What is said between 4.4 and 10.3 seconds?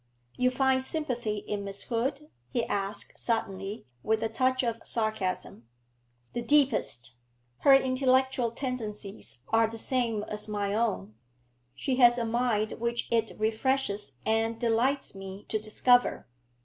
of sarcasm. 'The deepest. Her intellectual tendencies are the same